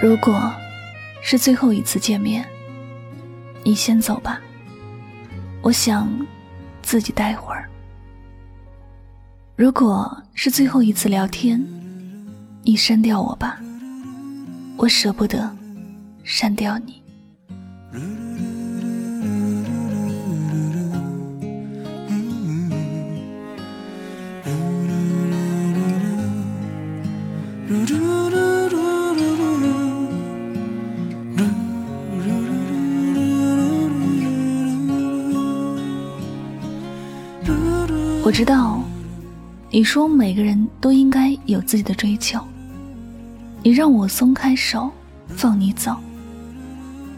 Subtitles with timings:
[0.00, 0.50] 如果
[1.20, 2.48] 是最后一次见面，
[3.62, 4.40] 你先走吧，
[5.60, 6.08] 我想
[6.80, 7.68] 自己待会儿。
[9.56, 11.62] 如果是最后一次聊天，
[12.62, 13.60] 你删掉我吧，
[14.78, 15.54] 我舍不得
[16.24, 17.02] 删掉你。
[38.30, 38.80] 我知道，
[39.70, 42.40] 你说每个人都应该有自己的追求。
[43.60, 44.88] 你让我松开手，
[45.30, 45.96] 放你走，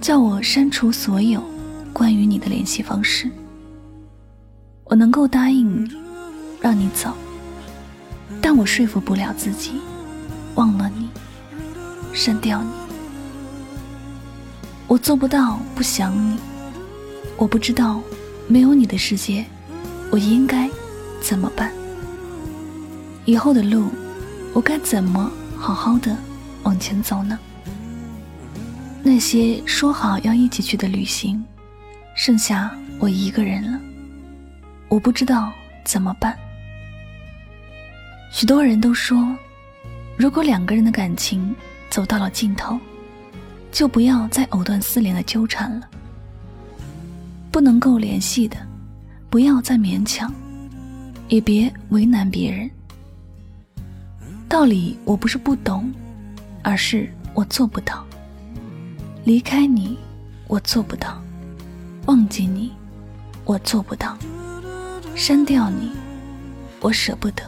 [0.01, 1.45] 叫我删除所有
[1.93, 3.31] 关于你的联系方式。
[4.85, 5.91] 我能够答应你，
[6.63, 7.13] 让你走，
[8.41, 9.73] 但我说服不了自己
[10.55, 11.11] 忘了你，
[12.15, 12.71] 删掉你。
[14.87, 16.39] 我做不到不想你，
[17.37, 18.01] 我不知道
[18.49, 19.45] 没有你的世界，
[20.11, 20.71] 我应该。
[21.23, 21.73] 怎么办？
[23.25, 23.91] 以后的路，
[24.53, 26.17] 我该怎么好好的
[26.65, 27.39] 往前走呢？
[29.05, 31.43] 那些说好要一起去的旅行，
[32.17, 33.81] 剩下我一个人了，
[34.89, 35.53] 我不知道
[35.85, 36.37] 怎么办。
[38.33, 39.17] 许多人都说，
[40.17, 41.55] 如果两个人的感情
[41.89, 42.79] 走到了尽头，
[43.71, 45.89] 就不要再藕断丝连的纠缠了。
[47.53, 48.57] 不能够联系的，
[49.31, 50.33] 不要再勉强。
[51.29, 52.71] 也别为难别人。
[54.49, 55.91] 道理我不是不懂，
[56.63, 58.05] 而是我做不到。
[59.25, 59.97] 离开你，
[60.47, 61.23] 我做不到；
[62.07, 62.73] 忘记你，
[63.45, 64.17] 我做不到；
[65.15, 65.91] 删掉你，
[66.81, 67.43] 我舍不得。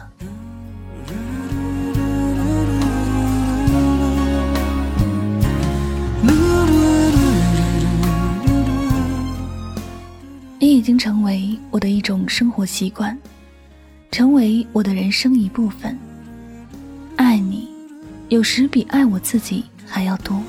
[10.57, 13.15] 你已经成为我的一种生活习惯。
[14.15, 15.99] 成为我的人生一部分。
[17.17, 17.67] 爱你，
[18.29, 20.41] 有时比爱我自己还要多。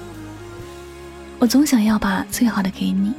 [1.41, 3.12] 我总想要把最好的给你，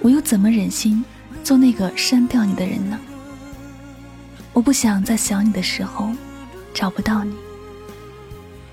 [0.00, 1.02] 我又怎么忍心
[1.42, 3.00] 做那个删掉你的人呢？
[4.52, 6.10] 我不想在想你的时候
[6.74, 7.34] 找不到你。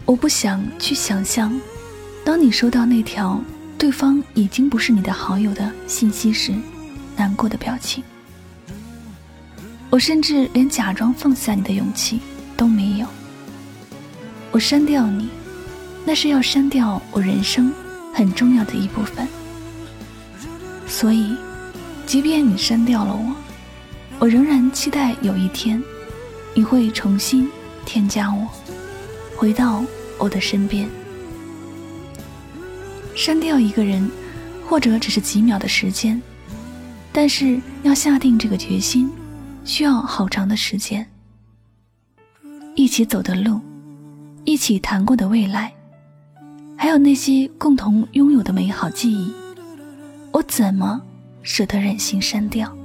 [0.03, 1.58] 我不想去想象，
[2.25, 3.41] 当你收到那条
[3.78, 6.53] 对方已经不是你的好友的信息时，
[7.16, 8.03] 难过的表情。
[9.91, 12.22] 我甚至连假装放下你的勇气
[12.56, 13.06] 都没有。
[14.50, 15.28] 我删掉你，
[16.06, 17.74] 那是要删掉我人生
[18.13, 19.28] 很重要的一部分。
[20.88, 21.35] 所以，
[22.06, 23.35] 即便你删掉了我，
[24.18, 25.84] 我仍然期待有一天，
[26.53, 27.50] 你会重新
[27.85, 28.47] 添加我，
[29.35, 29.84] 回到
[30.18, 30.88] 我的身边。
[33.13, 34.09] 删掉一个人，
[34.66, 36.22] 或者只是几秒的时间，
[37.12, 39.12] 但是要下定这个决心。
[39.64, 41.08] 需要好长的时间，
[42.76, 43.60] 一起走的路，
[44.44, 45.72] 一起谈过的未来，
[46.76, 49.32] 还有那些共同拥有的美好记忆，
[50.32, 51.02] 我怎么
[51.44, 52.76] 舍得忍心删掉？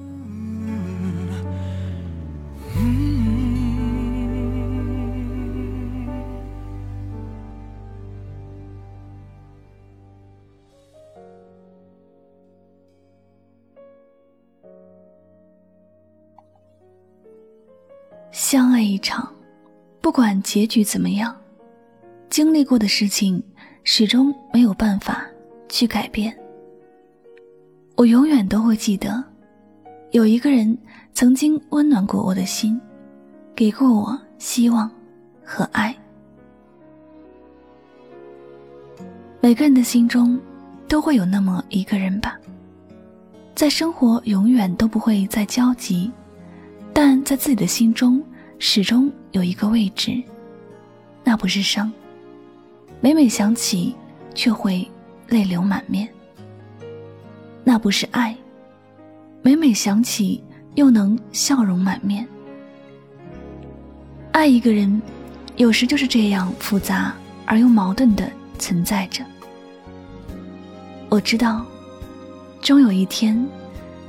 [18.49, 19.29] 相爱一场，
[20.01, 21.37] 不管结局怎么样，
[22.31, 23.43] 经历过的事情
[23.83, 25.27] 始终没有办法
[25.69, 26.33] 去改变。
[27.97, 29.21] 我永远都会记得，
[30.13, 30.79] 有一个人
[31.13, 32.81] 曾经温暖过我的心，
[33.53, 34.89] 给过我希望
[35.45, 35.93] 和爱。
[39.41, 40.41] 每个人的心中
[40.87, 42.39] 都会有那么一个人吧，
[43.57, 46.13] 在生活永远都不会再交集。
[46.93, 48.23] 但在自己的心中，
[48.59, 50.23] 始终有一个位置，
[51.23, 51.93] 那不是伤。
[53.01, 53.95] 每每想起，
[54.35, 54.89] 却会
[55.29, 56.09] 泪流满面。
[57.63, 58.35] 那不是爱，
[59.43, 60.43] 每每想起，
[60.75, 62.27] 又能笑容满面。
[64.33, 65.01] 爱一个人，
[65.57, 67.15] 有时就是这样复杂
[67.45, 69.25] 而又矛盾的存在着。
[71.09, 71.65] 我知道，
[72.63, 73.47] 终有一天，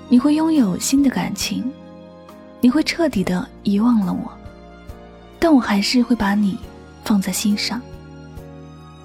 [0.07, 1.69] 你会拥有新的感情。
[2.59, 4.36] 你会彻底的遗忘了我，
[5.39, 6.57] 但我还是会把你
[7.03, 7.81] 放在心上，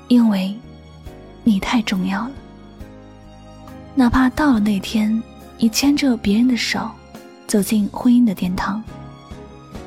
[0.09, 0.55] 因为，
[1.45, 2.33] 你太重要了。
[3.95, 5.23] 哪怕到了那天，
[5.59, 6.91] 你牵着别人的手，
[7.47, 8.83] 走进婚姻的殿堂，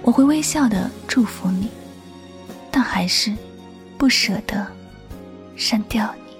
[0.03, 1.67] 我会微笑的祝福你，
[2.69, 3.35] 但还是
[3.97, 4.65] 不舍得
[5.55, 6.35] 删掉你。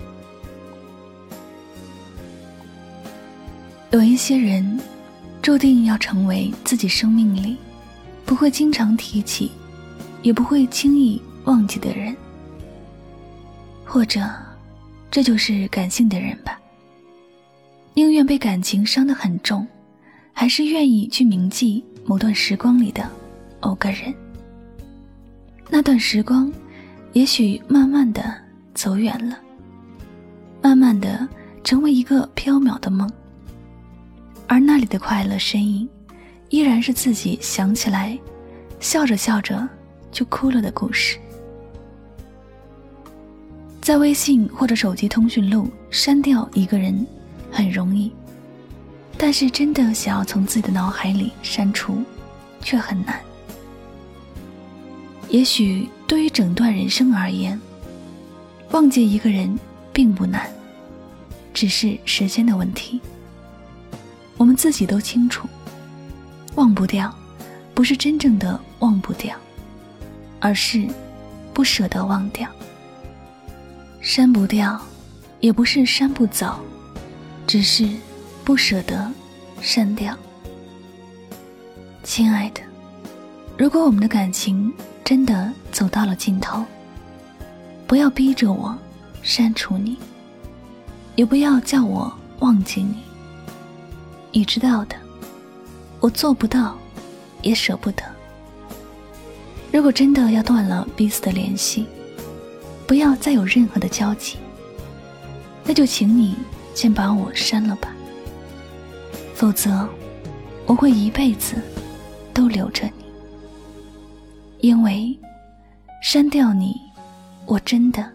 [3.92, 4.80] 有一些人，
[5.42, 7.58] 注定要成为自己生命里
[8.26, 9.52] 不会经常提起，
[10.22, 12.16] 也不会轻易忘记的人。
[13.84, 14.28] 或者，
[15.12, 16.60] 这就是感性的人吧。
[17.94, 19.66] 宁愿被感情伤得很重，
[20.34, 23.10] 还是愿意去铭记某段时光里的
[23.62, 24.14] 某个人。
[25.70, 26.52] 那段时光，
[27.14, 28.36] 也许慢慢的
[28.74, 29.40] 走远了，
[30.62, 31.28] 慢慢的
[31.64, 33.10] 成为一个飘渺的梦。
[34.48, 35.88] 而那里的快乐身影，
[36.50, 38.18] 依然是自己想起来，
[38.80, 39.68] 笑着笑着
[40.16, 41.20] 就哭了的故事。
[43.82, 47.06] 在微信或者手机通讯录删掉一个人。
[47.52, 48.12] 很容易，
[49.18, 52.04] 但是真的想要从自己的脑海里删除，
[52.60, 53.18] 却很难。
[55.30, 57.58] 也许对于整段人生而言，
[58.72, 59.58] 忘记一个人
[59.94, 60.52] 并不难，
[61.54, 63.00] 只是时间的问题。
[64.36, 65.48] 我们自己都清楚，
[66.56, 67.10] 忘不掉，
[67.74, 69.34] 不是真正的忘不掉，
[70.40, 70.88] 而是
[71.54, 72.50] 不舍得忘掉。
[74.02, 74.80] 删不掉，
[75.40, 76.60] 也不是删不走。
[77.48, 77.88] 只是
[78.44, 79.12] 不舍得
[79.62, 80.18] 删掉，
[82.04, 82.62] 亲爱的。
[83.56, 84.74] 如果我们的感情
[85.04, 86.66] 真的走到了尽头，
[87.86, 88.76] 不要逼着我
[89.22, 89.96] 删除你，
[91.16, 92.98] 也不要叫我忘记你。
[94.32, 94.96] 你知道的，
[96.00, 96.76] 我做不到，
[97.44, 98.04] 也舍不得。
[99.76, 101.86] 如果真的要断了彼此的联系，
[102.88, 104.38] 不要再有任何的交集，
[105.66, 106.38] 那就请你。
[106.74, 107.94] 先把我删了吧，
[109.34, 109.88] 否则
[110.66, 111.56] 我会一辈子
[112.34, 113.06] 都留着你。
[114.60, 115.18] 因为
[116.02, 116.76] 删掉你，
[117.46, 118.10] 我真的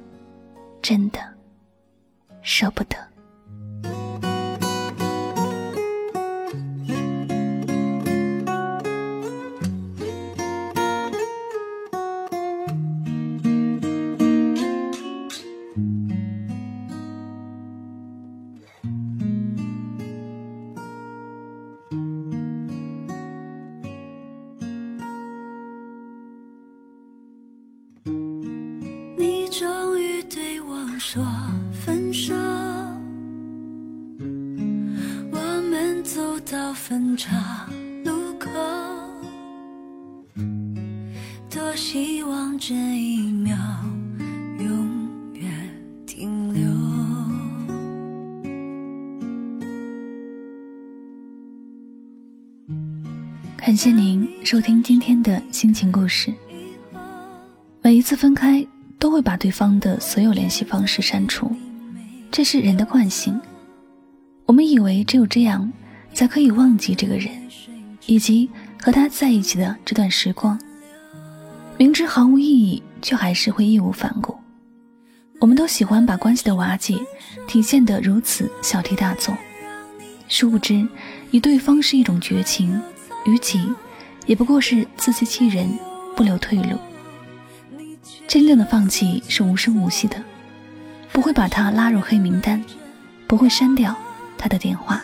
[0.83, 1.19] 真的
[2.43, 2.97] 舍不得。
[31.13, 31.27] 说
[31.73, 32.33] 分手，
[35.33, 37.69] 我们走到分岔
[38.05, 38.49] 路口，
[41.51, 43.57] 多希望这一秒
[44.61, 45.53] 永远
[46.07, 46.63] 停留。
[53.57, 56.33] 感谢您收听今天的心情故事。
[57.83, 58.65] 每一次分开。
[59.01, 61.51] 都会把对方的所有联系方式删除，
[62.31, 63.41] 这是人的惯性。
[64.45, 65.73] 我们以为只有这样，
[66.13, 67.33] 才可以忘记这个人，
[68.05, 70.61] 以及和他在一起的这段时光。
[71.79, 74.37] 明知毫无意义，却还是会义无反顾。
[75.41, 76.99] 我们都喜欢把关系的瓦解
[77.49, 79.35] 体现得如此小题大做，
[80.29, 80.87] 殊不知，
[81.31, 82.79] 与对方是一种绝情，
[83.25, 83.67] 与己，
[84.27, 85.67] 也不过是自欺欺人，
[86.15, 86.77] 不留退路。
[88.31, 90.23] 真正的放弃是无声无息的，
[91.11, 92.65] 不会把他拉入黑名单，
[93.27, 93.93] 不会删掉
[94.39, 95.03] 他的电话。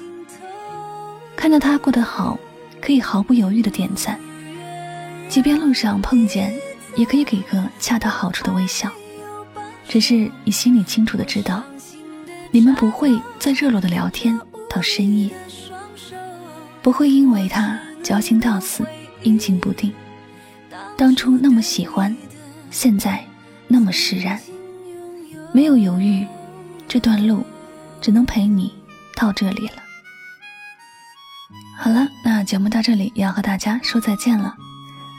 [1.34, 2.38] 看到他过得好，
[2.80, 4.16] 可以毫不犹豫的点赞，
[5.28, 6.54] 即便路上碰见，
[6.94, 8.88] 也可以给个恰到好处的微笑。
[9.88, 11.64] 只是你心里清楚的知道，
[12.52, 14.40] 你们不会再热络的聊天
[14.70, 15.28] 到深夜，
[16.80, 18.86] 不会因为他矫情到死，
[19.24, 19.92] 阴晴不定。
[20.96, 22.16] 当初那么喜欢。
[22.70, 23.24] 现在
[23.68, 24.40] 那么释然，
[25.52, 26.26] 没有犹豫，
[26.86, 27.44] 这段路
[28.00, 28.74] 只能陪你
[29.14, 29.82] 到这里了。
[31.78, 34.54] 好了，那节目到这里也要和大家说再见了。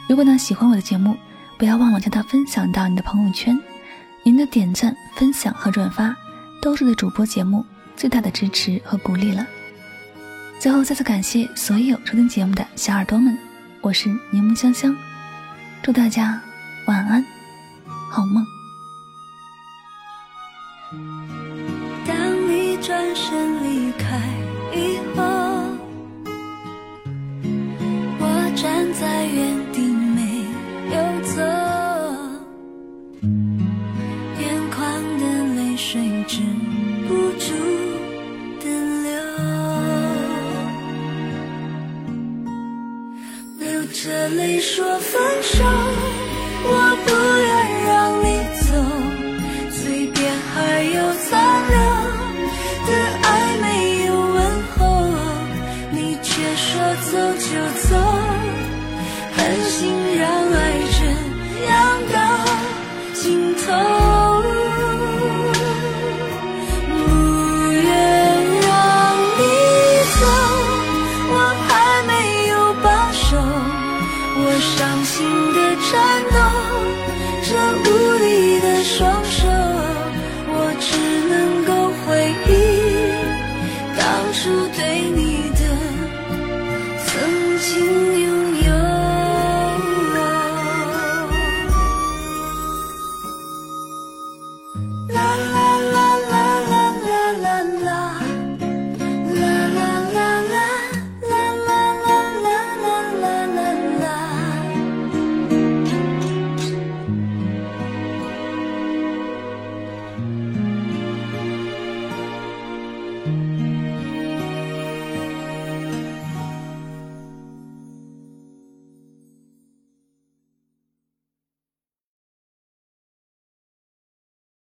[0.07, 1.15] 如果呢喜欢我的节目，
[1.57, 3.59] 不要忘了将它分享到你的朋友圈。
[4.23, 6.15] 您的点赞、分享和转发
[6.61, 9.45] 都是对主播节目最大的支持和鼓励了。
[10.59, 13.37] 最后再次感谢所有收听节目的小耳朵们，
[13.79, 14.95] 我是柠檬香香，
[15.81, 16.41] 祝大家
[16.87, 17.36] 晚安。
[18.09, 18.45] 好梦。
[22.07, 22.15] 当
[22.49, 24.17] 你转身离开
[24.73, 25.23] 以后，
[28.19, 28.23] 我
[28.55, 29.37] 站在原
[29.73, 29.81] 地
[30.15, 30.21] 没
[30.89, 30.95] 有
[31.35, 31.41] 走，
[34.39, 34.79] 眼眶
[35.19, 35.23] 的
[35.55, 36.41] 泪水止
[37.07, 37.45] 不住
[38.61, 38.65] 的
[39.03, 39.07] 流，
[43.59, 45.63] 流着泪说分手。
[46.69, 46.71] 我
[47.05, 47.09] 不
[84.37, 84.86] 说的。